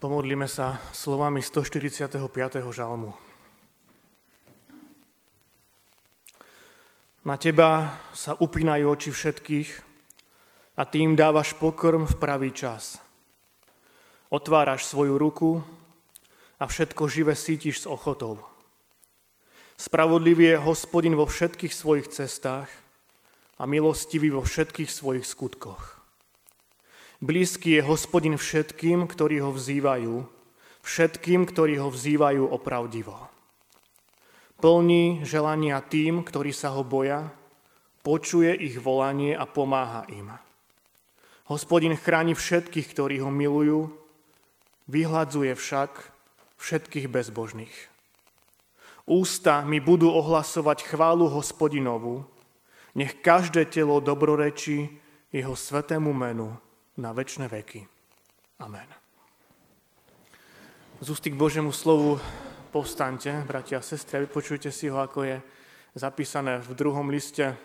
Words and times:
Pomodlíme 0.00 0.48
sa 0.48 0.80
slovami 0.96 1.44
145. 1.44 2.08
žalmu. 2.72 3.12
Na 7.28 7.36
teba 7.36 8.00
sa 8.16 8.32
upínajú 8.32 8.96
oči 8.96 9.12
všetkých 9.12 9.68
a 10.80 10.88
ty 10.88 11.04
im 11.04 11.12
dávaš 11.12 11.52
pokrm 11.52 12.08
v 12.08 12.16
pravý 12.16 12.48
čas. 12.48 12.96
Otváraš 14.32 14.88
svoju 14.88 15.20
ruku 15.20 15.60
a 16.56 16.64
všetko 16.64 17.04
živé 17.04 17.36
sítiš 17.36 17.84
s 17.84 17.86
ochotou. 17.86 18.40
Spravodlivý 19.76 20.56
je 20.56 20.64
hospodin 20.64 21.12
vo 21.12 21.28
všetkých 21.28 21.76
svojich 21.76 22.08
cestách 22.08 22.72
a 23.60 23.68
milostivý 23.68 24.32
vo 24.32 24.40
všetkých 24.40 24.88
svojich 24.88 25.28
skutkoch. 25.28 25.99
Blízky 27.20 27.76
je 27.76 27.84
hospodin 27.84 28.40
všetkým, 28.40 29.04
ktorí 29.04 29.44
ho 29.44 29.52
vzývajú, 29.52 30.24
všetkým, 30.80 31.44
ktorí 31.44 31.76
ho 31.76 31.92
vzývajú 31.92 32.48
opravdivo. 32.48 33.12
Plní 34.56 35.20
želania 35.28 35.84
tým, 35.84 36.24
ktorí 36.24 36.48
sa 36.56 36.72
ho 36.72 36.80
boja, 36.80 37.28
počuje 38.00 38.56
ich 38.56 38.80
volanie 38.80 39.36
a 39.36 39.44
pomáha 39.44 40.08
im. 40.08 40.32
Hospodin 41.52 41.92
chráni 41.92 42.32
všetkých, 42.32 42.88
ktorí 42.88 43.20
ho 43.20 43.28
milujú, 43.28 43.92
vyhľadzuje 44.88 45.52
však 45.52 45.92
všetkých 46.56 47.04
bezbožných. 47.04 47.76
Ústa 49.04 49.60
mi 49.68 49.76
budú 49.76 50.08
ohlasovať 50.08 50.88
chválu 50.88 51.28
hospodinovu, 51.28 52.24
nech 52.96 53.20
každé 53.20 53.68
telo 53.68 54.00
dobrorečí 54.00 54.88
jeho 55.36 55.52
svetému 55.52 56.16
menu 56.16 56.56
na 56.98 57.14
väčšie 57.14 57.46
veky. 57.46 57.86
Amen. 58.64 58.88
Z 61.00 61.06
ústy 61.08 61.30
k 61.30 61.38
Božiemu 61.38 61.72
slovu 61.72 62.20
povstante, 62.70 63.30
bratia 63.46 63.78
a 63.78 63.86
sestry, 63.86 64.20
a 64.20 64.24
vypočujte 64.26 64.70
si 64.70 64.90
ho, 64.90 64.98
ako 64.98 65.26
je 65.26 65.36
zapísané 65.94 66.62
v 66.62 66.70
druhom 66.74 67.10
liste 67.10 67.56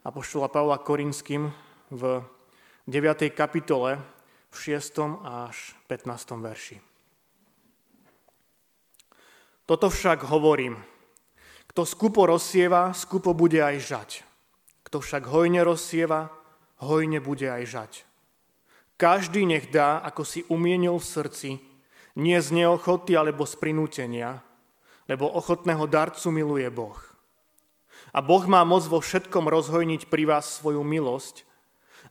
Apoštola 0.00 0.48
Pavla 0.48 0.80
Korinským 0.80 1.52
v 1.92 2.24
9. 2.88 3.28
kapitole 3.36 4.00
v 4.50 4.56
6. 4.56 5.20
až 5.22 5.76
15. 5.86 6.40
verši. 6.40 6.76
Toto 9.68 9.86
však 9.86 10.26
hovorím. 10.26 10.80
Kto 11.70 11.86
skupo 11.86 12.26
rozsieva, 12.26 12.90
skupo 12.90 13.30
bude 13.30 13.62
aj 13.62 13.76
žať. 13.78 14.10
Kto 14.82 14.98
však 14.98 15.30
hojne 15.30 15.62
rozsieva, 15.62 16.34
hojne 16.82 17.22
bude 17.22 17.46
aj 17.46 17.64
žať. 17.66 17.92
Každý 19.00 19.48
nech 19.48 19.72
dá, 19.72 20.04
ako 20.04 20.28
si 20.28 20.44
umienil 20.52 21.00
v 21.00 21.08
srdci, 21.08 21.50
nie 22.20 22.36
z 22.36 22.52
neochoty 22.52 23.16
alebo 23.16 23.48
z 23.48 23.56
prinútenia, 23.56 24.44
lebo 25.08 25.24
ochotného 25.24 25.88
darcu 25.88 26.28
miluje 26.28 26.68
Boh. 26.68 27.00
A 28.12 28.20
Boh 28.20 28.44
má 28.44 28.60
moc 28.68 28.84
vo 28.84 29.00
všetkom 29.00 29.48
rozhojniť 29.48 30.12
pri 30.12 30.28
vás 30.28 30.60
svoju 30.60 30.84
milosť, 30.84 31.48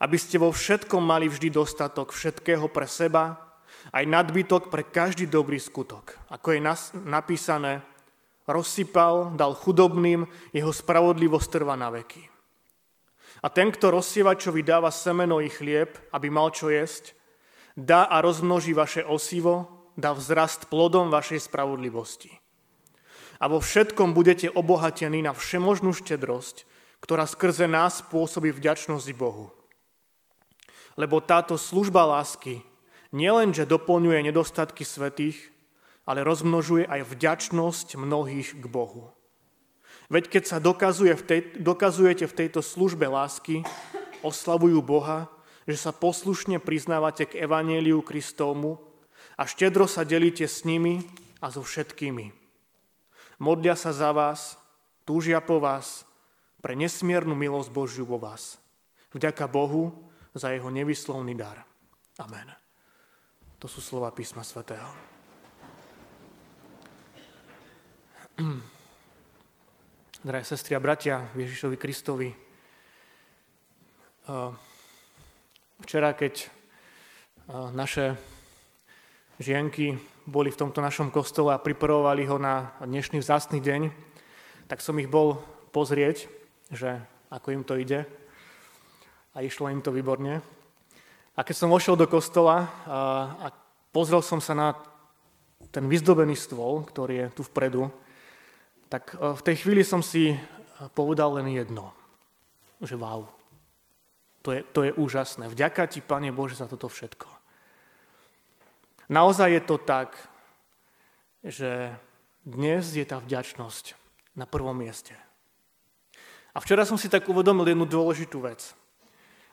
aby 0.02 0.18
ste 0.18 0.42
vo 0.42 0.50
všetkom 0.50 1.04
mali 1.04 1.30
vždy 1.30 1.54
dostatok 1.54 2.10
všetkého 2.10 2.66
pre 2.74 2.90
seba, 2.90 3.38
aj 3.94 4.10
nadbytok 4.10 4.74
pre 4.74 4.82
každý 4.82 5.30
dobrý 5.30 5.62
skutok. 5.62 6.18
Ako 6.34 6.58
je 6.58 6.62
napísané, 7.06 7.86
rozsypal, 8.50 9.38
dal 9.38 9.54
chudobným, 9.54 10.26
jeho 10.50 10.74
spravodlivosť 10.74 11.48
trvá 11.54 11.78
na 11.78 11.94
veky. 11.94 12.39
A 13.40 13.48
ten, 13.48 13.72
kto 13.72 13.96
rozsievačovi 13.96 14.62
dáva 14.64 14.92
semeno 14.92 15.40
i 15.40 15.48
chlieb, 15.48 15.96
aby 16.12 16.28
mal 16.28 16.52
čo 16.52 16.68
jesť, 16.68 17.16
dá 17.80 18.04
a 18.12 18.20
rozmnoží 18.20 18.76
vaše 18.76 19.02
osivo, 19.08 19.88
dá 19.96 20.12
vzrast 20.12 20.68
plodom 20.68 21.08
vašej 21.08 21.48
spravodlivosti. 21.48 22.32
A 23.40 23.48
vo 23.48 23.64
všetkom 23.64 24.12
budete 24.12 24.52
obohatení 24.52 25.24
na 25.24 25.32
všemožnú 25.32 25.96
štedrosť, 25.96 26.68
ktorá 27.00 27.24
skrze 27.24 27.72
nás 27.72 28.04
spôsobí 28.04 28.52
vďačnosť 28.52 29.08
Bohu. 29.16 29.56
Lebo 31.00 31.24
táto 31.24 31.56
služba 31.56 32.04
lásky 32.04 32.60
nielenže 33.16 33.64
doplňuje 33.64 34.20
nedostatky 34.28 34.84
svetých, 34.84 35.40
ale 36.04 36.28
rozmnožuje 36.28 36.84
aj 36.84 37.08
vďačnosť 37.08 37.96
mnohých 37.96 38.60
k 38.60 38.66
Bohu. 38.68 39.16
Veď 40.10 40.26
keď 40.26 40.44
sa 40.50 40.58
dokazuje 40.58 41.14
v 41.14 41.24
tej, 41.24 41.42
dokazujete 41.62 42.26
v 42.26 42.38
tejto 42.46 42.66
službe 42.66 43.06
lásky, 43.06 43.62
oslavujú 44.26 44.82
Boha, 44.82 45.30
že 45.70 45.78
sa 45.78 45.94
poslušne 45.94 46.58
priznávate 46.58 47.30
k 47.30 47.46
Evangeliu 47.46 48.02
Kristovmu 48.02 48.82
a 49.38 49.46
štedro 49.46 49.86
sa 49.86 50.02
delíte 50.02 50.50
s 50.50 50.66
nimi 50.66 51.06
a 51.46 51.54
so 51.54 51.62
všetkými. 51.62 52.34
Modlia 53.38 53.78
sa 53.78 53.94
za 53.94 54.10
vás, 54.10 54.58
túžia 55.06 55.38
po 55.46 55.62
vás, 55.62 56.10
pre 56.60 56.74
nesmiernu 56.74 57.38
milosť 57.38 57.70
Božiu 57.70 58.04
vo 58.04 58.18
vás. 58.18 58.58
Vďaka 59.14 59.46
Bohu 59.46 59.94
za 60.34 60.50
jeho 60.52 60.74
nevyslovný 60.74 61.38
dar. 61.38 61.64
Amen. 62.18 62.50
To 63.62 63.70
sú 63.70 63.80
slova 63.80 64.10
písma 64.10 64.42
svätého. 64.42 64.90
Drahé 70.20 70.44
sestry 70.44 70.76
a 70.76 70.84
bratia 70.84 71.32
Ježišovi 71.32 71.80
Kristovi, 71.80 72.28
včera, 75.80 76.12
keď 76.12 76.44
naše 77.72 78.20
žienky 79.40 79.96
boli 80.28 80.52
v 80.52 80.60
tomto 80.60 80.84
našom 80.84 81.08
kostole 81.08 81.56
a 81.56 81.64
pripravovali 81.64 82.28
ho 82.28 82.36
na 82.36 82.76
dnešný 82.84 83.24
vzácný 83.24 83.64
deň, 83.64 83.82
tak 84.68 84.84
som 84.84 85.00
ich 85.00 85.08
bol 85.08 85.40
pozrieť, 85.72 86.28
že 86.68 87.00
ako 87.32 87.56
im 87.56 87.64
to 87.64 87.80
ide. 87.80 88.04
A 89.32 89.40
išlo 89.40 89.72
im 89.72 89.80
to 89.80 89.96
výborne. 89.96 90.44
A 91.32 91.48
keď 91.48 91.64
som 91.64 91.72
vošiel 91.72 91.96
do 91.96 92.12
kostola 92.12 92.68
a 93.40 93.56
pozrel 93.96 94.20
som 94.20 94.44
sa 94.44 94.52
na 94.52 94.76
ten 95.72 95.88
vyzdobený 95.88 96.36
stôl, 96.36 96.84
ktorý 96.92 97.24
je 97.24 97.28
tu 97.40 97.48
vpredu, 97.48 97.88
tak 98.90 99.16
e, 99.16 99.38
v 99.38 99.42
tej 99.46 99.56
chvíli 99.62 99.86
som 99.86 100.02
si 100.02 100.34
e, 100.34 100.38
povedal 100.98 101.38
len 101.38 101.54
jedno, 101.54 101.94
že 102.82 102.98
wow, 102.98 103.30
to 104.42 104.52
je, 104.52 104.62
to 104.74 104.80
je 104.90 104.92
úžasné. 104.98 105.46
Vďaka 105.48 105.86
ti, 105.86 106.02
Pane 106.02 106.34
Bože, 106.34 106.58
za 106.58 106.66
toto 106.66 106.90
všetko. 106.90 107.30
Naozaj 109.10 109.50
je 109.58 109.62
to 109.66 109.78
tak, 109.82 110.18
že 111.46 111.94
dnes 112.46 112.84
je 112.94 113.06
tá 113.06 113.22
vďačnosť 113.22 113.98
na 114.38 114.46
prvom 114.50 114.78
mieste. 114.78 115.14
A 116.54 116.58
včera 116.62 116.86
som 116.86 116.98
si 116.98 117.10
tak 117.10 117.30
uvedomil 117.30 117.70
jednu 117.70 117.86
dôležitú 117.86 118.42
vec. 118.42 118.74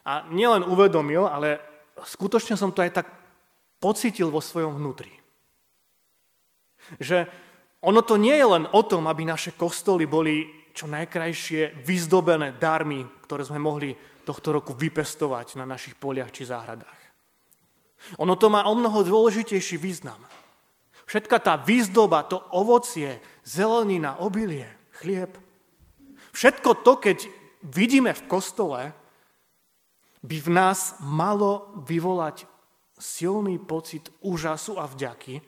A 0.06 0.24
nielen 0.32 0.64
uvedomil, 0.64 1.28
ale 1.28 1.60
skutočne 1.98 2.56
som 2.56 2.72
to 2.72 2.80
aj 2.80 3.02
tak 3.02 3.08
pocitil 3.82 4.32
vo 4.32 4.40
svojom 4.40 4.78
vnútri. 4.78 5.12
Že 7.02 7.26
ono 7.86 8.02
to 8.02 8.18
nie 8.18 8.34
je 8.34 8.46
len 8.46 8.66
o 8.74 8.82
tom, 8.82 9.06
aby 9.06 9.22
naše 9.22 9.54
kostoly 9.54 10.10
boli 10.10 10.66
čo 10.74 10.90
najkrajšie 10.90 11.86
vyzdobené 11.86 12.58
darmi, 12.58 13.06
ktoré 13.22 13.46
sme 13.46 13.62
mohli 13.62 13.94
tohto 14.26 14.50
roku 14.50 14.74
vypestovať 14.74 15.54
na 15.54 15.64
našich 15.64 15.94
poliach 15.94 16.34
či 16.34 16.44
záhradách. 16.50 17.00
Ono 18.18 18.34
to 18.34 18.50
má 18.50 18.66
o 18.66 18.74
mnoho 18.74 19.06
dôležitejší 19.06 19.78
význam. 19.78 20.18
Všetka 21.06 21.38
tá 21.38 21.54
výzdoba, 21.54 22.26
to 22.26 22.42
ovocie, 22.50 23.22
zelenina, 23.46 24.18
obilie, 24.18 24.66
chlieb, 24.98 25.38
všetko 26.34 26.82
to, 26.82 26.98
keď 26.98 27.18
vidíme 27.62 28.10
v 28.10 28.26
kostole, 28.26 28.90
by 30.26 30.36
v 30.42 30.50
nás 30.50 30.98
malo 30.98 31.70
vyvolať 31.86 32.50
silný 32.98 33.62
pocit 33.62 34.10
úžasu 34.26 34.82
a 34.82 34.90
vďaky, 34.90 35.38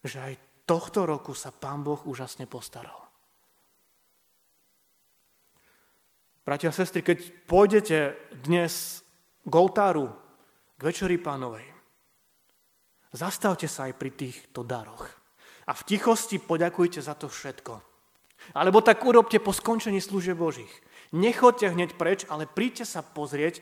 že 0.00 0.16
aj 0.16 0.47
tohto 0.68 1.08
roku 1.08 1.32
sa 1.32 1.48
Pán 1.48 1.80
Boh 1.80 1.96
úžasne 2.04 2.44
postaral. 2.44 3.08
Bratia 6.44 6.68
a 6.68 6.76
sestry, 6.76 7.00
keď 7.00 7.18
pôjdete 7.48 8.16
dnes 8.44 9.04
k 9.44 9.52
oltáru, 9.52 10.12
k 10.76 10.80
Večeri 10.80 11.16
Pánovej, 11.16 11.64
zastavte 13.12 13.68
sa 13.68 13.88
aj 13.88 13.96
pri 13.96 14.10
týchto 14.12 14.64
daroch 14.64 15.08
a 15.68 15.72
v 15.76 15.84
tichosti 15.84 16.40
poďakujte 16.40 17.04
za 17.04 17.12
to 17.16 17.28
všetko. 17.28 17.84
Alebo 18.56 18.80
tak 18.80 19.04
urobte 19.04 19.36
po 19.42 19.52
skončení 19.52 20.00
služieb 20.00 20.40
Božích. 20.40 20.70
Nechoďte 21.12 21.74
hneď 21.74 21.90
preč, 22.00 22.24
ale 22.32 22.48
príďte 22.48 22.88
sa 22.88 23.04
pozrieť 23.04 23.60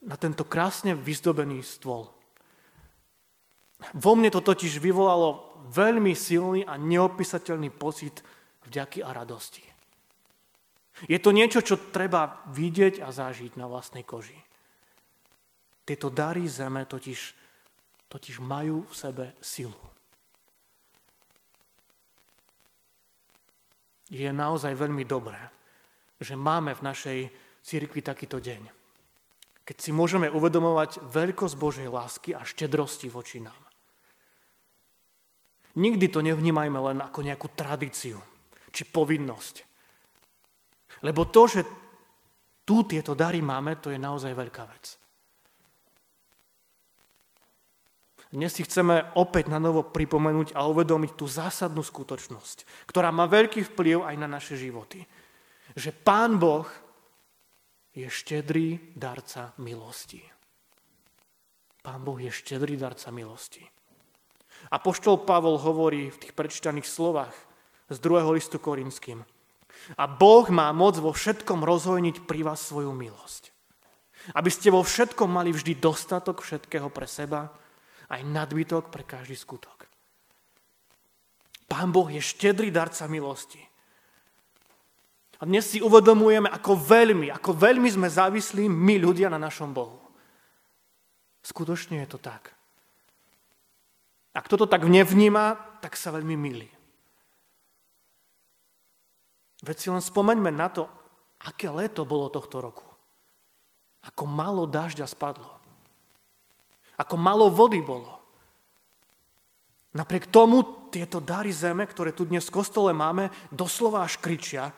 na 0.00 0.16
tento 0.16 0.46
krásne 0.46 0.96
vyzdobený 0.96 1.60
stôl. 1.60 2.08
Vo 3.92 4.12
mne 4.16 4.32
to 4.32 4.40
totiž 4.40 4.80
vyvolalo 4.80 5.45
veľmi 5.70 6.12
silný 6.12 6.62
a 6.64 6.76
neopísateľný 6.76 7.72
pocit 7.72 8.20
vďaky 8.66 9.00
a 9.00 9.10
radosti. 9.12 9.64
Je 11.08 11.18
to 11.20 11.32
niečo, 11.32 11.60
čo 11.60 11.92
treba 11.92 12.44
vidieť 12.52 13.04
a 13.04 13.12
zažiť 13.12 13.60
na 13.60 13.68
vlastnej 13.68 14.04
koži. 14.04 14.36
Tieto 15.84 16.08
dary 16.08 16.48
zeme 16.48 16.88
totiž 16.88 17.46
Totiž 18.06 18.38
majú 18.38 18.86
v 18.86 18.94
sebe 18.94 19.26
silu. 19.42 19.74
Je 24.06 24.30
naozaj 24.30 24.78
veľmi 24.78 25.02
dobré, 25.02 25.50
že 26.22 26.38
máme 26.38 26.70
v 26.78 26.84
našej 26.86 27.18
cirkvi 27.66 28.06
takýto 28.06 28.38
deň. 28.38 28.70
Keď 29.66 29.76
si 29.82 29.90
môžeme 29.90 30.30
uvedomovať 30.30 31.02
veľkosť 31.10 31.54
Božej 31.58 31.88
lásky 31.90 32.30
a 32.30 32.46
štedrosti 32.46 33.10
voči 33.10 33.42
nám. 33.42 33.65
Nikdy 35.76 36.06
to 36.08 36.24
nevnímajme 36.24 36.78
len 36.92 36.98
ako 37.04 37.20
nejakú 37.20 37.52
tradíciu 37.52 38.16
či 38.72 38.82
povinnosť. 38.88 39.54
Lebo 41.04 41.28
to, 41.28 41.42
že 41.44 41.60
tu 42.64 42.88
tieto 42.88 43.12
dary 43.12 43.44
máme, 43.44 43.76
to 43.78 43.92
je 43.92 44.00
naozaj 44.00 44.32
veľká 44.32 44.64
vec. 44.64 44.84
Dnes 48.26 48.50
si 48.50 48.66
chceme 48.66 49.14
opäť 49.14 49.46
na 49.46 49.62
novo 49.62 49.86
pripomenúť 49.86 50.58
a 50.58 50.66
uvedomiť 50.66 51.12
tú 51.14 51.30
zásadnú 51.30 51.80
skutočnosť, 51.80 52.88
ktorá 52.90 53.14
má 53.14 53.30
veľký 53.30 53.62
vplyv 53.72 54.02
aj 54.02 54.16
na 54.18 54.28
naše 54.28 54.58
životy. 54.58 55.06
Že 55.78 55.90
Pán 56.02 56.40
Boh 56.42 56.66
je 57.94 58.08
štedrý 58.10 58.92
darca 58.98 59.54
milosti. 59.62 60.20
Pán 61.80 62.02
Boh 62.02 62.18
je 62.18 62.34
štedrý 62.34 62.74
darca 62.74 63.14
milosti. 63.14 63.62
A 64.70 64.76
poštol 64.82 65.22
Pavol 65.22 65.58
hovorí 65.62 66.10
v 66.10 66.20
tých 66.20 66.32
prečítaných 66.34 66.90
slovách 66.90 67.34
z 67.86 67.98
druhého 68.02 68.34
listu 68.34 68.58
Korinským. 68.58 69.22
A 69.94 70.04
Boh 70.10 70.46
má 70.50 70.74
moc 70.74 70.98
vo 70.98 71.14
všetkom 71.14 71.62
rozhojniť 71.62 72.26
pri 72.26 72.42
vás 72.42 72.58
svoju 72.58 72.90
milosť. 72.90 73.54
Aby 74.34 74.50
ste 74.50 74.74
vo 74.74 74.82
všetkom 74.82 75.30
mali 75.30 75.54
vždy 75.54 75.78
dostatok 75.78 76.42
všetkého 76.42 76.90
pre 76.90 77.06
seba, 77.06 77.54
aj 78.10 78.26
nadbytok 78.26 78.90
pre 78.90 79.06
každý 79.06 79.38
skutok. 79.38 79.86
Pán 81.70 81.94
Boh 81.94 82.10
je 82.10 82.22
štedrý 82.22 82.74
darca 82.74 83.06
milosti. 83.06 83.62
A 85.36 85.44
dnes 85.44 85.68
si 85.68 85.84
uvedomujeme, 85.84 86.48
ako 86.48 86.80
veľmi, 86.80 87.28
ako 87.28 87.52
veľmi 87.52 87.86
sme 87.92 88.08
závislí 88.08 88.72
my 88.72 88.96
ľudia 88.96 89.28
na 89.28 89.36
našom 89.36 89.70
Bohu. 89.70 90.00
Skutočne 91.44 92.02
je 92.02 92.08
to 92.08 92.18
tak. 92.18 92.55
A 94.36 94.44
kto 94.44 94.60
to 94.60 94.66
tak 94.68 94.84
nevníma, 94.84 95.56
tak 95.80 95.96
sa 95.96 96.12
veľmi 96.12 96.36
milí. 96.36 96.68
Veď 99.64 99.76
si 99.80 99.88
len 99.88 100.04
spomeňme 100.04 100.52
na 100.52 100.68
to, 100.68 100.84
aké 101.40 101.72
leto 101.72 102.04
bolo 102.04 102.28
tohto 102.28 102.60
roku. 102.60 102.84
Ako 104.04 104.28
malo 104.28 104.68
dažďa 104.68 105.08
spadlo. 105.08 105.56
Ako 107.00 107.16
malo 107.16 107.48
vody 107.48 107.80
bolo. 107.80 108.20
Napriek 109.96 110.28
tomu 110.28 110.88
tieto 110.92 111.24
dary 111.24 111.56
zeme, 111.56 111.88
ktoré 111.88 112.12
tu 112.12 112.28
dnes 112.28 112.44
v 112.44 112.60
kostole 112.60 112.92
máme, 112.92 113.32
doslova 113.48 114.04
až 114.04 114.20
kričia, 114.20 114.68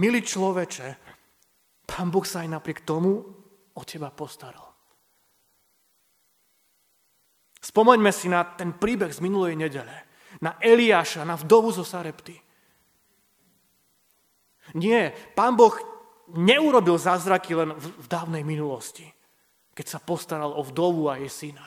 milý 0.00 0.24
človeče, 0.24 0.88
pán 1.84 2.08
Boh 2.08 2.24
sa 2.24 2.40
aj 2.44 2.56
napriek 2.56 2.88
tomu 2.88 3.20
o 3.76 3.82
teba 3.84 4.08
postaral. 4.08 4.67
Spomeňme 7.68 8.08
si 8.08 8.32
na 8.32 8.48
ten 8.48 8.72
príbeh 8.72 9.12
z 9.12 9.20
minulej 9.20 9.52
nedele. 9.52 10.08
Na 10.40 10.56
Eliáša, 10.56 11.28
na 11.28 11.36
vdovu 11.36 11.68
zo 11.68 11.84
Sarepty. 11.84 12.36
Nie, 14.76 15.12
pán 15.36 15.56
Boh 15.56 15.76
neurobil 16.32 16.96
zázraky 16.96 17.56
len 17.56 17.72
v, 17.76 18.06
dávnej 18.08 18.44
minulosti 18.44 19.08
keď 19.78 19.86
sa 19.86 20.02
postaral 20.02 20.58
o 20.58 20.62
vdovu 20.66 21.06
a 21.06 21.22
jej 21.22 21.30
syna. 21.30 21.62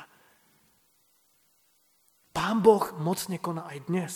Pán 2.36 2.59
Boh 2.59 2.92
mocne 3.00 3.39
koná 3.39 3.71
aj 3.71 3.88
dnes. 3.88 4.13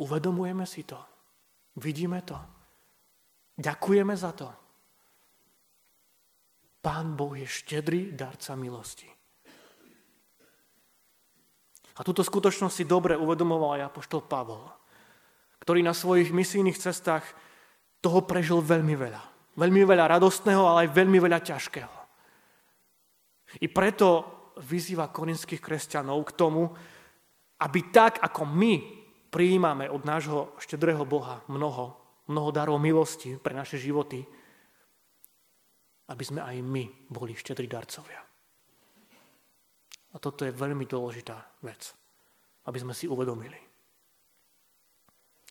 Uvedomujeme 0.00 0.64
si 0.64 0.88
to. 0.88 0.96
Vidíme 1.76 2.24
to. 2.24 2.40
Ďakujeme 3.60 4.16
za 4.16 4.32
to. 4.32 4.48
Pán 6.82 7.14
Boh 7.14 7.38
je 7.38 7.46
štedrý 7.46 8.10
darca 8.10 8.58
milosti. 8.58 9.06
A 11.92 12.00
túto 12.02 12.26
skutočnosť 12.26 12.74
si 12.74 12.84
dobre 12.88 13.14
uvedomoval 13.14 13.78
aj 13.78 13.86
apoštol 13.92 14.26
Pavol, 14.26 14.66
ktorý 15.62 15.86
na 15.86 15.94
svojich 15.94 16.34
misijných 16.34 16.74
cestách 16.74 17.22
toho 18.02 18.26
prežil 18.26 18.58
veľmi 18.58 18.98
veľa. 18.98 19.22
Veľmi 19.54 19.86
veľa 19.86 20.18
radostného, 20.18 20.62
ale 20.66 20.88
aj 20.88 20.96
veľmi 20.96 21.18
veľa 21.22 21.38
ťažkého. 21.44 21.96
I 23.62 23.70
preto 23.70 24.08
vyzýva 24.58 25.12
korinských 25.12 25.60
kresťanov 25.60 26.18
k 26.24 26.34
tomu, 26.34 26.66
aby 27.62 27.80
tak, 27.94 28.18
ako 28.24 28.42
my 28.48 28.74
prijímame 29.30 29.86
od 29.86 30.02
nášho 30.02 30.56
štedrého 30.58 31.04
Boha 31.06 31.44
mnoho, 31.46 31.94
mnoho 32.26 32.50
darov 32.50 32.82
milosti 32.82 33.38
pre 33.38 33.54
naše 33.54 33.78
životy, 33.78 34.24
aby 36.12 36.24
sme 36.28 36.44
aj 36.44 36.56
my 36.60 36.84
boli 37.08 37.32
štedrí 37.32 37.64
darcovia. 37.64 38.20
A 40.12 40.16
toto 40.20 40.44
je 40.44 40.52
veľmi 40.52 40.84
dôležitá 40.84 41.64
vec, 41.64 41.88
aby 42.68 42.76
sme 42.76 42.92
si 42.92 43.08
uvedomili. 43.08 43.56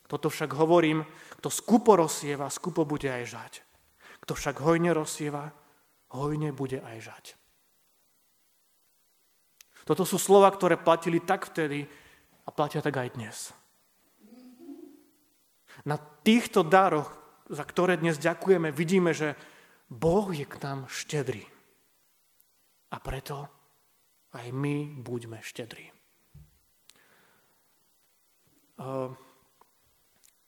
Toto 0.06 0.30
však 0.30 0.54
hovorím, 0.54 1.02
kto 1.42 1.50
skupo 1.50 1.98
rozsieva, 1.98 2.52
skupo 2.52 2.86
bude 2.86 3.10
aj 3.10 3.24
žať. 3.26 3.54
Kto 4.22 4.38
však 4.38 4.62
hojne 4.62 4.94
rozsieva, 4.94 5.50
hojne 6.14 6.54
bude 6.54 6.78
aj 6.78 6.98
žať. 7.02 7.26
Toto 9.82 10.06
sú 10.06 10.22
slova, 10.22 10.54
ktoré 10.54 10.78
platili 10.78 11.24
tak 11.26 11.50
vtedy 11.50 11.90
a 12.46 12.50
platia 12.54 12.86
tak 12.86 13.02
aj 13.02 13.18
dnes. 13.18 13.38
Na 15.90 15.98
týchto 15.98 16.62
daroch, 16.62 17.10
za 17.50 17.66
ktoré 17.66 17.98
dnes 17.98 18.22
ďakujeme, 18.22 18.70
vidíme, 18.70 19.18
že 19.18 19.34
Boh 19.92 20.32
je 20.32 20.48
k 20.48 20.56
nám 20.64 20.88
štedrý. 20.88 21.44
A 22.92 22.98
preto 23.04 23.44
aj 24.32 24.48
my 24.56 24.88
buďme 25.04 25.44
štedrí. 25.44 25.92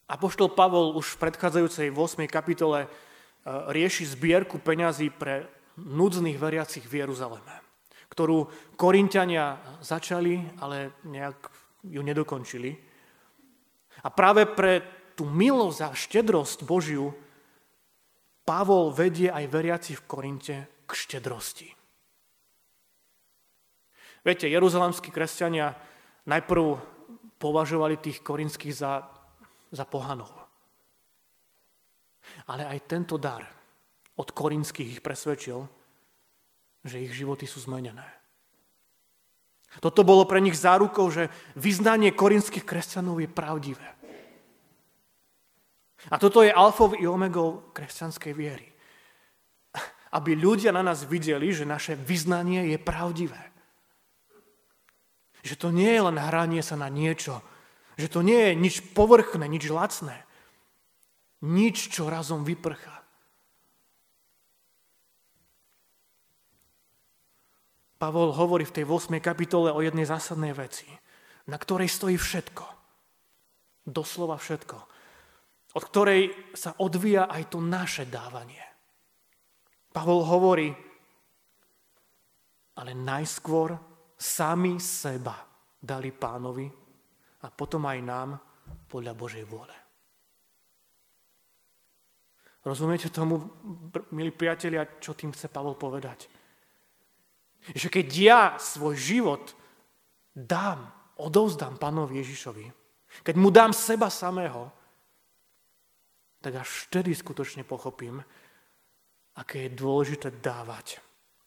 Apoštol 0.08 0.56
Pavol 0.56 0.96
už 0.96 1.20
v 1.20 1.22
predchádzajúcej 1.28 1.92
8. 1.92 2.24
kapitole 2.32 2.88
rieši 3.46 4.08
zbierku 4.16 4.64
peňazí 4.64 5.12
pre 5.12 5.52
núdznych 5.76 6.40
veriacich 6.40 6.88
v 6.88 7.04
Jeruzaleme, 7.04 7.60
ktorú 8.08 8.48
Korintiania 8.80 9.60
začali, 9.84 10.40
ale 10.64 10.96
nejak 11.04 11.52
ju 11.84 12.00
nedokončili. 12.00 12.72
A 14.04 14.08
práve 14.08 14.48
pre 14.48 14.80
tú 15.20 15.28
milosť 15.28 15.80
a 15.84 15.90
štedrosť 15.92 16.64
Božiu 16.64 17.12
Pavol 18.44 18.92
vedie 18.92 19.32
aj 19.32 19.46
veriaci 19.48 19.96
v 19.96 20.06
Korinte 20.08 20.56
k 20.84 20.92
štedrosti. 20.92 21.72
Viete, 24.24 24.48
jeruzalemskí 24.48 25.12
kresťania 25.12 25.76
najprv 26.28 26.80
považovali 27.40 28.00
tých 28.00 28.24
korinských 28.24 28.72
za, 28.72 29.04
za 29.68 29.84
pohanov. 29.84 30.32
Ale 32.48 32.64
aj 32.64 32.88
tento 32.88 33.20
dar 33.20 33.44
od 34.16 34.30
korinských 34.32 35.00
ich 35.00 35.02
presvedčil, 35.04 35.60
že 36.88 37.04
ich 37.04 37.12
životy 37.12 37.44
sú 37.44 37.60
zmenené. 37.68 38.08
Toto 39.84 40.06
bolo 40.06 40.24
pre 40.24 40.40
nich 40.40 40.56
zárukou, 40.56 41.10
že 41.10 41.34
vyznanie 41.60 42.14
korinských 42.16 42.64
kresťanov 42.64 43.20
je 43.20 43.28
pravdivé. 43.28 43.88
A 46.12 46.20
toto 46.20 46.44
je 46.44 46.52
alfov 46.52 46.98
i 47.00 47.08
omegou 47.08 47.72
kresťanskej 47.72 48.34
viery. 48.36 48.68
Aby 50.12 50.36
ľudia 50.36 50.76
na 50.76 50.84
nás 50.84 51.08
videli, 51.08 51.56
že 51.56 51.64
naše 51.64 51.96
vyznanie 51.96 52.76
je 52.76 52.78
pravdivé. 52.82 53.44
Že 55.44 55.56
to 55.60 55.68
nie 55.72 55.92
je 55.92 56.02
len 56.04 56.18
hranie 56.20 56.60
sa 56.60 56.76
na 56.76 56.92
niečo. 56.92 57.40
Že 57.96 58.08
to 58.10 58.20
nie 58.24 58.52
je 58.52 58.54
nič 58.56 58.76
povrchné, 58.92 59.48
nič 59.48 59.72
lacné 59.72 60.24
nič, 61.44 61.92
čo 61.92 62.08
razom 62.08 62.48
vyprchá. 62.48 63.04
Pavol 68.00 68.32
hovorí 68.36 68.64
v 68.68 68.76
tej 68.80 68.86
8. 68.88 69.20
kapitole 69.20 69.72
o 69.72 69.80
jednej 69.84 70.08
zásadnej 70.08 70.56
veci, 70.56 70.88
na 71.48 71.60
ktorej 71.60 71.92
stojí 71.92 72.16
všetko. 72.16 72.64
Doslova 73.84 74.40
všetko. 74.40 74.93
Od 75.74 75.84
ktorej 75.84 76.54
sa 76.54 76.78
odvíja 76.78 77.26
aj 77.26 77.50
to 77.50 77.58
naše 77.58 78.06
dávanie. 78.06 78.62
Pavol 79.94 80.22
hovorí, 80.26 80.70
ale 82.78 82.92
najskôr 82.98 83.78
sami 84.18 84.82
seba 84.82 85.38
dali 85.78 86.10
pánovi 86.14 86.66
a 87.44 87.48
potom 87.50 87.86
aj 87.86 88.00
nám 88.02 88.30
podľa 88.90 89.14
Božej 89.14 89.46
vôle. 89.46 89.78
Rozumiete 92.64 93.12
tomu, 93.12 93.44
milí 94.16 94.32
priatelia, 94.32 94.88
čo 95.02 95.12
tým 95.12 95.36
chce 95.36 95.52
Pavol 95.52 95.76
povedať? 95.76 96.32
Že 97.76 97.88
keď 97.92 98.08
ja 98.16 98.42
svoj 98.56 98.96
život 98.96 99.52
dám, 100.32 100.88
odovzdám 101.20 101.76
pánovi 101.76 102.24
Ježišovi, 102.24 102.66
keď 103.22 103.36
mu 103.36 103.52
dám 103.52 103.76
seba 103.76 104.08
samého, 104.08 104.72
tak 106.44 106.60
až 106.60 106.92
vtedy 106.92 107.16
skutočne 107.16 107.64
pochopím, 107.64 108.20
aké 109.40 109.66
je 109.66 109.80
dôležité 109.80 110.44
dávať 110.44 111.00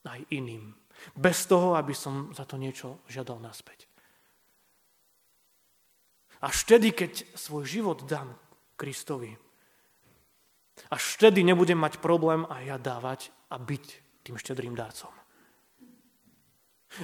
aj 0.08 0.24
iným. 0.32 0.72
Bez 1.12 1.44
toho, 1.44 1.76
aby 1.76 1.92
som 1.92 2.32
za 2.32 2.48
to 2.48 2.56
niečo 2.56 3.04
žiadal 3.04 3.36
naspäť. 3.36 3.84
Až 6.40 6.64
vtedy, 6.64 6.96
keď 6.96 7.12
svoj 7.36 7.68
život 7.68 8.08
dám 8.08 8.32
Kristovi, 8.80 9.36
až 10.88 11.02
vtedy 11.20 11.44
nebudem 11.44 11.76
mať 11.76 12.00
problém 12.00 12.48
aj 12.48 12.62
ja 12.64 12.76
dávať 12.80 13.20
a 13.52 13.56
byť 13.60 13.84
tým 14.24 14.36
štedrým 14.40 14.72
dácom. 14.76 15.12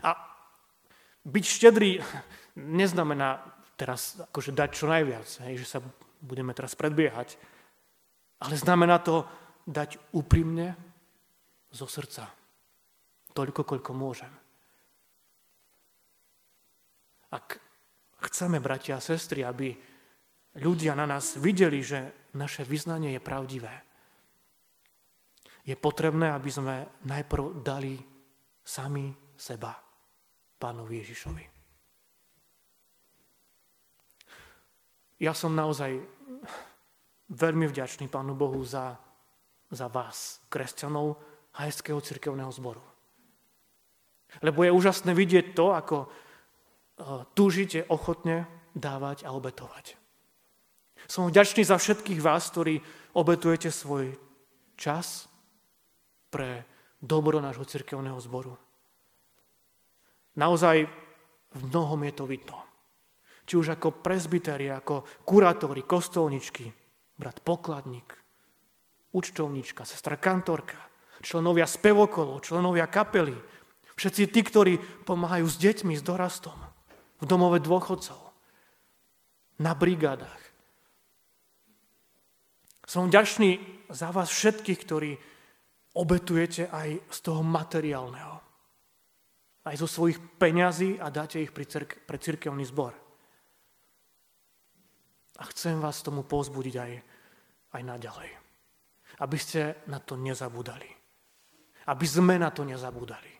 A 0.00 0.16
byť 1.28 1.44
štedrý 1.44 2.00
neznamená 2.56 3.40
teraz 3.76 4.20
akože 4.20 4.52
dať 4.52 4.70
čo 4.72 4.86
najviac, 4.88 5.28
hej, 5.48 5.54
že 5.60 5.66
sa 5.68 5.78
budeme 6.20 6.52
teraz 6.52 6.76
predbiehať, 6.76 7.36
ale 8.42 8.54
znamená 8.58 8.98
to 8.98 9.22
dať 9.62 10.10
úprimne 10.18 10.74
zo 11.70 11.86
srdca. 11.86 12.26
Toľko, 13.32 13.62
koľko 13.64 13.92
môžem. 13.94 14.32
Ak 17.32 17.56
chceme, 18.28 18.60
bratia 18.60 18.98
a 18.98 19.04
sestry, 19.04 19.46
aby 19.46 19.72
ľudia 20.60 20.92
na 20.92 21.08
nás 21.08 21.40
videli, 21.40 21.80
že 21.80 22.28
naše 22.36 22.66
vyznanie 22.66 23.16
je 23.16 23.22
pravdivé, 23.22 23.74
je 25.62 25.78
potrebné, 25.78 26.34
aby 26.34 26.50
sme 26.50 26.90
najprv 27.06 27.62
dali 27.62 27.94
sami 28.66 29.14
seba 29.38 29.78
pánovi 30.58 31.00
Ježišovi. 31.00 31.44
Ja 35.22 35.30
som 35.38 35.54
naozaj 35.54 36.02
veľmi 37.32 37.64
vďačný 37.64 38.12
Pánu 38.12 38.36
Bohu 38.36 38.60
za, 38.60 39.00
za 39.72 39.88
vás, 39.88 40.44
kresťanov 40.52 41.16
Hajského 41.56 42.00
cirkevného 42.00 42.52
zboru. 42.52 42.84
Lebo 44.40 44.64
je 44.64 44.72
úžasné 44.72 45.12
vidieť 45.12 45.52
to, 45.52 45.76
ako 45.76 45.96
e, 46.04 46.08
túžite 47.36 47.84
ochotne 47.92 48.48
dávať 48.72 49.28
a 49.28 49.32
obetovať. 49.36 49.96
Som 51.04 51.28
vďačný 51.28 51.64
za 51.64 51.76
všetkých 51.76 52.20
vás, 52.24 52.48
ktorí 52.48 52.80
obetujete 53.12 53.68
svoj 53.68 54.16
čas 54.78 55.28
pre 56.32 56.64
dobro 56.96 57.42
nášho 57.44 57.68
cirkevného 57.68 58.16
zboru. 58.22 58.56
Naozaj 60.40 60.88
v 61.52 61.60
mnohom 61.68 62.00
je 62.08 62.12
to 62.16 62.24
vidno. 62.24 62.56
Či 63.44 63.58
už 63.60 63.76
ako 63.76 64.00
presbyteri, 64.00 64.72
ako 64.72 65.04
kurátori, 65.28 65.84
kostolničky, 65.84 66.81
brat 67.22 67.38
pokladník, 67.38 68.10
účtovníčka, 69.14 69.86
sestra 69.86 70.18
kantorka, 70.18 70.82
členovia 71.22 71.70
spevokolov, 71.70 72.42
členovia 72.42 72.90
kapely, 72.90 73.38
všetci 73.94 74.22
tí, 74.26 74.42
ktorí 74.42 74.82
pomáhajú 75.06 75.46
s 75.46 75.54
deťmi, 75.62 75.94
s 75.94 76.02
dorastom, 76.02 76.58
v 77.22 77.24
domove 77.30 77.62
dôchodcov, 77.62 78.18
na 79.62 79.78
brigádach. 79.78 80.42
Som 82.82 83.06
vďačný 83.06 83.62
za 83.94 84.10
vás 84.10 84.26
všetkých, 84.26 84.80
ktorí 84.82 85.14
obetujete 85.94 86.66
aj 86.66 86.98
z 87.06 87.18
toho 87.22 87.46
materiálneho. 87.46 88.42
Aj 89.62 89.76
zo 89.78 89.86
svojich 89.86 90.18
peňazí 90.18 90.98
a 90.98 91.06
dáte 91.14 91.38
ich 91.38 91.54
pre, 91.54 91.62
cirk- 91.62 92.02
pre 92.02 92.18
cirkevný 92.18 92.66
zbor. 92.66 92.98
A 95.38 95.46
chcem 95.54 95.78
vás 95.78 96.02
tomu 96.02 96.26
pozbudiť 96.26 96.74
aj, 96.74 96.92
aj 97.72 97.82
naďalej. 97.82 98.30
Aby 99.20 99.38
ste 99.38 99.84
na 99.88 100.00
to 100.00 100.16
nezabudali. 100.16 100.88
Aby 101.88 102.06
sme 102.06 102.38
na 102.38 102.48
to 102.52 102.64
nezabudali. 102.64 103.32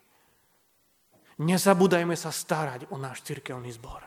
Nezabúdajme 1.42 2.12
sa 2.14 2.28
starať 2.28 2.92
o 2.92 3.00
náš 3.00 3.24
cirkevný 3.24 3.72
zbor. 3.72 4.04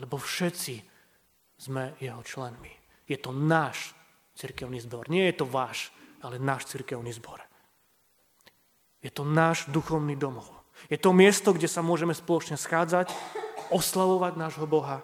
Lebo 0.00 0.16
všetci 0.18 0.74
sme 1.58 1.94
jeho 2.02 2.20
členmi. 2.24 2.72
Je 3.06 3.18
to 3.20 3.30
náš 3.30 3.94
cirkevný 4.34 4.82
zbor. 4.82 5.06
Nie 5.06 5.30
je 5.30 5.44
to 5.44 5.46
váš 5.46 5.92
ale 6.22 6.38
náš 6.38 6.70
cirkevný 6.70 7.10
zbor. 7.12 7.42
Je 9.02 9.10
to 9.10 9.26
náš 9.26 9.66
duchovný 9.68 10.14
domov. 10.14 10.46
Je 10.86 10.94
to 10.94 11.10
miesto, 11.10 11.50
kde 11.50 11.66
sa 11.66 11.82
môžeme 11.82 12.14
spoločne 12.14 12.54
schádzať, 12.54 13.10
oslavovať 13.74 14.32
nášho 14.38 14.66
Boha. 14.70 15.02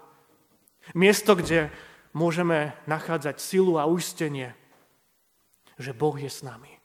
Miesto, 0.95 1.35
kde 1.35 1.67
môžeme 2.13 2.73
nachádzať 2.89 3.37
silu 3.37 3.77
a 3.77 3.89
uistenie, 3.89 4.55
že 5.79 5.95
Boh 5.95 6.15
je 6.19 6.27
s 6.27 6.43
nami. 6.43 6.75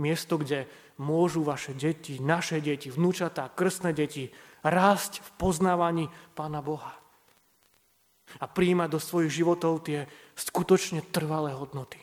Miesto, 0.00 0.40
kde 0.40 0.64
môžu 0.96 1.44
vaše 1.44 1.76
deti, 1.76 2.16
naše 2.16 2.60
deti, 2.64 2.88
vnúčatá, 2.88 3.52
krstné 3.52 3.92
deti 3.92 4.32
rásť 4.64 5.20
v 5.20 5.28
poznávaní 5.36 6.06
Pána 6.32 6.64
Boha 6.64 6.96
a 8.40 8.46
príjmať 8.46 8.88
do 8.88 9.00
svojich 9.02 9.42
životov 9.42 9.84
tie 9.84 10.06
skutočne 10.38 11.04
trvalé 11.10 11.52
hodnoty. 11.52 11.98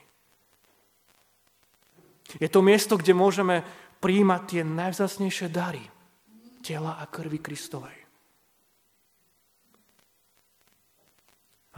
Je 2.38 2.50
to 2.52 2.60
miesto, 2.60 3.00
kde 3.00 3.16
môžeme 3.16 3.64
príjmať 4.04 4.42
tie 4.46 4.62
najvzácnejšie 4.68 5.48
dary 5.48 5.82
tela 6.60 7.00
a 7.00 7.08
krvi 7.08 7.40
Kristovej. 7.40 8.07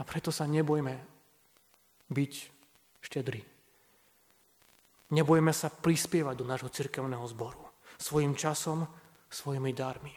A 0.00 0.02
preto 0.02 0.32
sa 0.32 0.48
nebojme 0.48 0.96
byť 2.08 2.32
štedrí. 3.04 3.42
Nebojme 5.10 5.52
sa 5.52 5.68
prispievať 5.68 6.34
do 6.40 6.48
nášho 6.48 6.72
cirkevného 6.72 7.26
zboru 7.28 7.70
svojim 8.00 8.32
časom, 8.32 8.88
svojimi 9.28 9.76
darmi, 9.76 10.14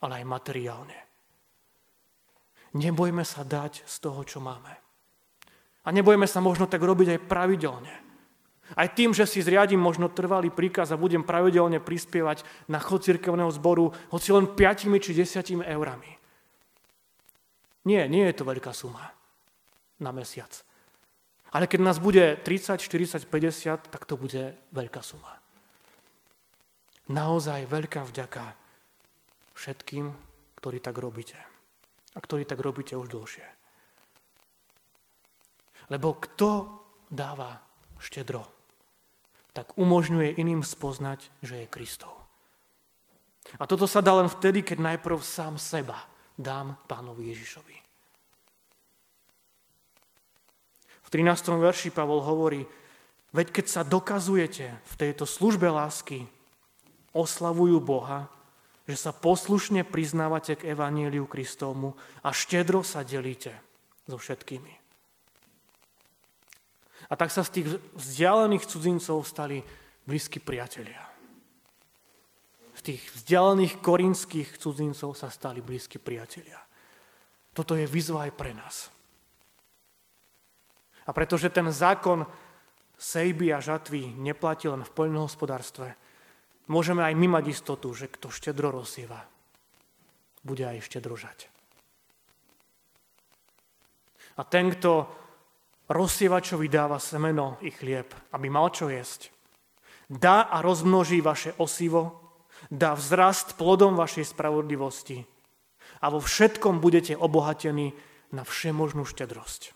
ale 0.00 0.24
aj 0.24 0.24
materiálne. 0.24 0.98
Nebojme 2.74 3.22
sa 3.22 3.44
dať 3.44 3.84
z 3.84 3.96
toho, 4.00 4.24
čo 4.24 4.40
máme. 4.40 4.72
A 5.84 5.88
nebojme 5.92 6.24
sa 6.24 6.40
možno 6.40 6.64
tak 6.64 6.80
robiť 6.80 7.14
aj 7.14 7.26
pravidelne. 7.28 7.94
Aj 8.74 8.88
tým, 8.88 9.12
že 9.12 9.28
si 9.28 9.44
zriadím 9.44 9.78
možno 9.78 10.08
trvalý 10.08 10.48
príkaz 10.48 10.88
a 10.90 10.98
budem 10.98 11.20
pravidelne 11.20 11.78
prispievať 11.84 12.42
na 12.72 12.80
chod 12.80 13.04
cirkevného 13.04 13.52
zboru, 13.52 13.92
hoci 14.08 14.32
len 14.32 14.48
5 14.48 14.88
či 15.04 15.12
10 15.12 15.60
eurami. 15.60 16.13
Nie, 17.84 18.08
nie 18.08 18.24
je 18.24 18.34
to 18.40 18.48
veľká 18.48 18.72
suma 18.72 19.12
na 20.00 20.10
mesiac. 20.10 20.50
Ale 21.54 21.70
keď 21.70 21.80
nás 21.86 22.02
bude 22.02 22.40
30, 22.42 22.80
40, 22.80 23.30
50, 23.30 23.92
tak 23.92 24.02
to 24.08 24.18
bude 24.18 24.56
veľká 24.74 25.00
suma. 25.04 25.38
Naozaj 27.12 27.68
veľká 27.68 28.02
vďaka 28.08 28.56
všetkým, 29.54 30.10
ktorí 30.58 30.80
tak 30.80 30.96
robíte. 30.98 31.38
A 32.16 32.18
ktorí 32.18 32.48
tak 32.48 32.58
robíte 32.64 32.96
už 32.96 33.12
dlhšie. 33.12 33.46
Lebo 35.92 36.16
kto 36.16 36.80
dáva 37.12 37.60
štedro, 38.00 38.48
tak 39.52 39.76
umožňuje 39.78 40.40
iným 40.40 40.64
spoznať, 40.64 41.30
že 41.44 41.62
je 41.62 41.70
Kristov. 41.70 42.24
A 43.60 43.68
toto 43.68 43.84
sa 43.84 44.00
dá 44.00 44.16
len 44.16 44.26
vtedy, 44.26 44.64
keď 44.64 44.96
najprv 44.96 45.20
sám 45.20 45.60
seba 45.60 46.13
dám 46.38 46.78
pánovi 46.90 47.30
Ježišovi. 47.30 47.76
V 51.04 51.08
13. 51.12 51.54
verši 51.60 51.94
Pavol 51.94 52.24
hovorí, 52.24 52.66
veď 53.30 53.46
keď 53.54 53.66
sa 53.70 53.82
dokazujete 53.86 54.66
v 54.72 54.94
tejto 54.98 55.28
službe 55.28 55.70
lásky, 55.70 56.26
oslavujú 57.14 57.78
Boha, 57.78 58.26
že 58.84 58.98
sa 58.98 59.14
poslušne 59.14 59.86
priznávate 59.86 60.58
k 60.58 60.74
Evaníliu 60.74 61.24
Kristovmu 61.24 61.96
a 62.20 62.34
štedro 62.34 62.84
sa 62.84 63.06
delíte 63.06 63.54
so 64.04 64.20
všetkými. 64.20 64.74
A 67.08 67.12
tak 67.16 67.32
sa 67.32 67.44
z 67.44 67.60
tých 67.60 67.68
vzdialených 67.96 68.68
cudzincov 68.68 69.24
stali 69.28 69.60
blízki 70.08 70.40
priatelia. 70.40 71.13
Tých 72.84 73.00
vzdialených 73.16 73.80
korinských 73.80 74.60
cudzincov 74.60 75.16
sa 75.16 75.32
stali 75.32 75.64
blízki 75.64 75.96
priatelia. 75.96 76.60
Toto 77.56 77.72
je 77.72 77.88
výzva 77.88 78.28
aj 78.28 78.32
pre 78.36 78.52
nás. 78.52 78.92
A 81.08 81.10
pretože 81.16 81.48
ten 81.48 81.64
zákon 81.72 82.28
sejby 83.00 83.56
a 83.56 83.64
žatvy 83.64 84.20
neplatí 84.20 84.68
len 84.68 84.84
v 84.84 84.94
poľnohospodárstve, 84.94 85.96
môžeme 86.68 87.00
aj 87.04 87.14
my 87.16 87.40
mať 87.40 87.44
istotu, 87.52 87.92
že 87.96 88.12
kto 88.12 88.28
štedro 88.28 88.68
rozsieva, 88.68 89.24
bude 90.44 90.64
aj 90.64 90.84
štedro 90.84 91.16
žať. 91.16 91.48
A 94.34 94.42
ten, 94.44 94.72
kto 94.72 95.08
rozsievačovi 95.88 96.66
dáva 96.66 96.98
semeno 96.98 97.60
i 97.62 97.70
chlieb, 97.70 98.12
aby 98.34 98.46
mal 98.50 98.72
čo 98.72 98.90
jesť. 98.90 99.30
dá 100.04 100.52
a 100.52 100.60
rozmnoží 100.60 101.20
vaše 101.24 101.56
osivo, 101.56 102.23
dá 102.70 102.96
vzrast 102.96 103.56
plodom 103.58 103.96
vašej 103.96 104.32
spravodlivosti 104.32 105.24
a 106.00 106.12
vo 106.12 106.20
všetkom 106.20 106.80
budete 106.80 107.16
obohatení 107.16 107.96
na 108.34 108.42
všemožnú 108.44 109.08
štedrosť, 109.08 109.72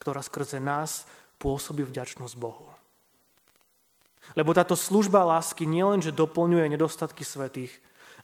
ktorá 0.00 0.24
skrze 0.24 0.62
nás 0.62 1.04
pôsobí 1.38 1.84
vďačnosť 1.84 2.34
Bohu. 2.38 2.72
Lebo 4.36 4.52
táto 4.52 4.76
služba 4.76 5.24
lásky 5.24 5.64
nielenže 5.64 6.12
doplňuje 6.12 6.68
nedostatky 6.68 7.24
svetých, 7.24 7.72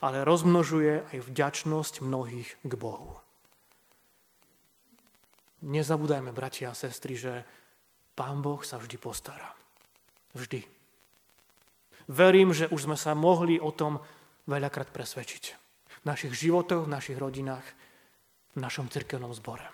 ale 0.04 0.26
rozmnožuje 0.26 1.16
aj 1.16 1.18
vďačnosť 1.24 2.04
mnohých 2.04 2.48
k 2.60 2.72
Bohu. 2.76 3.16
Nezabúdajme, 5.64 6.28
bratia 6.36 6.68
a 6.68 6.76
sestry, 6.76 7.16
že 7.16 7.40
Pán 8.12 8.44
Boh 8.44 8.60
sa 8.60 8.76
vždy 8.76 9.00
postará. 9.00 9.48
Vždy. 10.36 10.73
Verím, 12.08 12.52
že 12.52 12.68
už 12.68 12.90
sme 12.90 12.96
sa 13.00 13.16
mohli 13.16 13.56
o 13.56 13.72
tom 13.72 14.00
veľakrát 14.44 14.92
presvedčiť. 14.92 15.44
V 16.04 16.04
našich 16.04 16.36
životoch, 16.36 16.84
v 16.84 16.92
našich 16.92 17.16
rodinách, 17.16 17.64
v 18.54 18.58
našom 18.60 18.92
cirkevnom 18.92 19.32
zbore. 19.32 19.64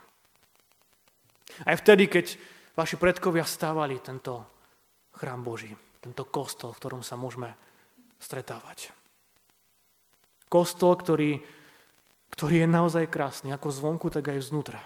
Aj 1.67 1.75
vtedy, 1.75 2.07
keď 2.07 2.39
vaši 2.79 2.97
predkovia 2.97 3.43
stávali 3.43 3.99
tento 3.99 4.47
chrám 5.19 5.43
Boží, 5.43 5.75
tento 6.01 6.25
kostol, 6.31 6.73
v 6.73 6.81
ktorom 6.81 7.03
sa 7.03 7.19
môžeme 7.19 7.53
stretávať. 8.23 8.95
Kostol, 10.47 10.97
ktorý, 10.97 11.31
ktorý 12.33 12.65
je 12.65 12.69
naozaj 12.71 13.11
krásny, 13.11 13.51
ako 13.51 13.69
zvonku, 13.75 14.07
tak 14.09 14.31
aj 14.31 14.47
znútra. 14.47 14.81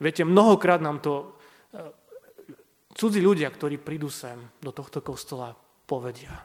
Viete, 0.00 0.24
mnohokrát 0.26 0.82
nám 0.82 1.00
to 1.00 1.12
e, 1.22 1.26
cudzí 2.94 3.22
ľudia, 3.22 3.48
ktorí 3.48 3.80
prídu 3.80 4.10
sem 4.12 4.38
do 4.60 4.70
tohto 4.74 5.00
kostola, 5.00 5.56
povedia, 5.88 6.36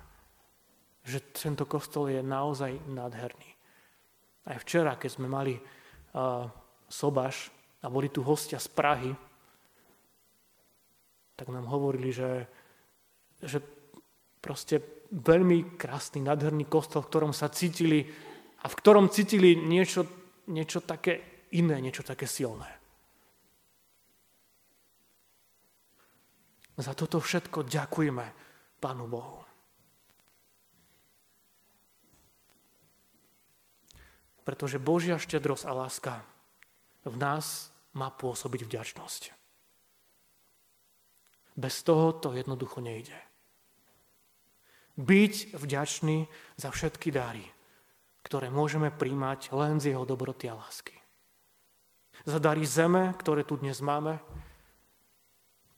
že 1.04 1.20
tento 1.36 1.68
kostol 1.68 2.08
je 2.08 2.24
naozaj 2.24 2.88
nádherný. 2.88 3.52
Aj 4.48 4.56
včera, 4.64 4.96
keď 4.96 5.10
sme 5.12 5.28
mali 5.28 5.60
uh, 5.60 6.48
sobaš 6.88 7.52
a 7.84 7.92
boli 7.92 8.08
tu 8.08 8.24
hostia 8.24 8.56
z 8.56 8.72
Prahy, 8.72 9.12
tak 11.36 11.52
nám 11.52 11.68
hovorili, 11.68 12.16
že, 12.16 12.48
že 13.44 13.60
proste 14.40 14.80
veľmi 15.12 15.76
krásny, 15.76 16.24
nádherný 16.24 16.72
kostol, 16.72 17.04
v 17.04 17.12
ktorom 17.12 17.34
sa 17.36 17.52
cítili 17.52 18.08
a 18.64 18.72
v 18.72 18.78
ktorom 18.80 19.12
cítili 19.12 19.60
niečo, 19.60 20.08
niečo 20.48 20.80
také 20.80 21.46
iné, 21.52 21.84
niečo 21.84 22.08
také 22.08 22.32
silné. 22.32 22.68
Za 26.74 26.96
toto 26.98 27.22
všetko 27.22 27.70
ďakujeme 27.70 28.26
Pánu 28.84 29.08
Bohu. 29.08 29.40
Pretože 34.44 34.76
Božia 34.76 35.16
štedrosť 35.16 35.64
a 35.64 35.72
láska 35.72 36.20
v 37.08 37.16
nás 37.16 37.72
má 37.96 38.12
pôsobiť 38.12 38.68
vďačnosť. 38.68 39.32
Bez 41.56 41.76
toho 41.88 42.12
to 42.12 42.36
jednoducho 42.36 42.84
nejde. 42.84 43.16
Byť 45.00 45.56
vďačný 45.56 46.28
za 46.60 46.70
všetky 46.76 47.08
dary, 47.14 47.46
ktoré 48.28 48.52
môžeme 48.52 48.92
príjmať 48.92 49.56
len 49.56 49.80
z 49.80 49.96
jeho 49.96 50.04
dobroty 50.04 50.52
a 50.52 50.60
lásky. 50.60 50.98
Za 52.28 52.38
dary 52.38 52.68
zeme, 52.68 53.16
ktoré 53.16 53.48
tu 53.48 53.58
dnes 53.58 53.80
máme, 53.80 54.20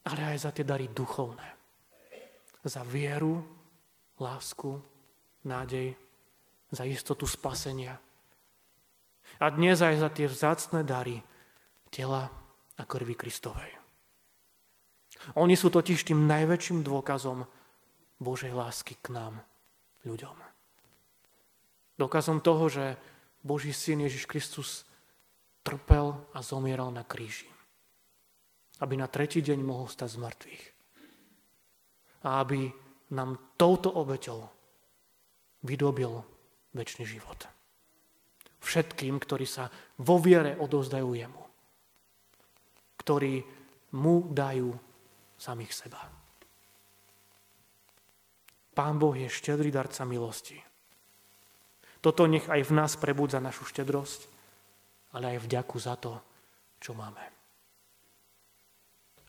ale 0.04 0.20
aj 0.34 0.38
za 0.42 0.50
tie 0.50 0.66
dary 0.66 0.90
duchovné. 0.90 1.55
Za 2.66 2.82
vieru, 2.82 3.46
lásku, 4.18 4.82
nádej, 5.46 5.94
za 6.74 6.82
istotu 6.82 7.30
spasenia. 7.30 7.94
A 9.38 9.46
dnes 9.54 9.78
aj 9.78 10.02
za 10.02 10.10
tie 10.10 10.26
vzácne 10.26 10.82
dary 10.82 11.22
tela 11.94 12.26
a 12.74 12.82
krvi 12.82 13.14
Kristovej. 13.14 13.70
Oni 15.38 15.54
sú 15.54 15.70
totiž 15.70 16.10
tým 16.10 16.26
najväčším 16.26 16.82
dôkazom 16.82 17.46
Božej 18.18 18.50
lásky 18.50 18.98
k 18.98 19.14
nám, 19.14 19.38
ľuďom. 20.02 20.34
Dokazom 21.94 22.42
toho, 22.42 22.66
že 22.66 22.98
Boží 23.46 23.70
syn 23.70 24.02
Ježiš 24.02 24.26
Kristus 24.26 24.82
trpel 25.62 26.18
a 26.34 26.42
zomieral 26.42 26.90
na 26.90 27.06
kríži 27.06 27.46
aby 28.80 28.94
na 28.96 29.08
tretí 29.08 29.40
deň 29.40 29.60
mohol 29.64 29.88
stať 29.88 30.16
z 30.16 30.18
mŕtvych. 30.20 30.64
A 32.26 32.42
aby 32.42 32.66
nám 33.14 33.54
touto 33.54 33.94
obeťou 33.94 34.42
vydobil 35.62 36.10
väčší 36.74 37.06
život. 37.06 37.46
Všetkým, 38.58 39.22
ktorí 39.22 39.46
sa 39.46 39.70
vo 40.02 40.18
viere 40.18 40.58
odozdajú 40.58 41.14
jemu. 41.14 41.42
Ktorí 42.98 43.34
mu 43.94 44.26
dajú 44.34 44.74
samých 45.38 45.72
seba. 45.72 46.02
Pán 48.76 48.98
Boh 48.98 49.14
je 49.14 49.30
štedrý 49.30 49.70
darca 49.70 50.02
milosti. 50.04 50.58
Toto 52.02 52.28
nech 52.28 52.50
aj 52.50 52.60
v 52.66 52.72
nás 52.76 52.92
prebudza 53.00 53.40
našu 53.40 53.64
štedrosť, 53.64 54.20
ale 55.16 55.38
aj 55.38 55.46
vďaku 55.48 55.76
za 55.80 55.94
to, 55.96 56.12
čo 56.82 56.92
máme. 56.92 57.24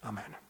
Amen. 0.03 0.46